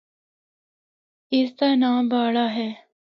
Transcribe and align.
اس 1.35 1.47
دا 1.59 1.69
ناں 1.81 1.99
باڑہ 2.11 2.45
ہے۔ 2.57 2.69